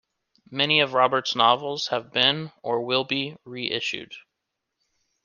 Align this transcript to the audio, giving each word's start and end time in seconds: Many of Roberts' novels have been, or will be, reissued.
Many 0.49 0.79
of 0.79 0.93
Roberts' 0.95 1.35
novels 1.35 1.89
have 1.89 2.11
been, 2.11 2.51
or 2.63 2.81
will 2.81 3.03
be, 3.03 3.37
reissued. 3.45 4.15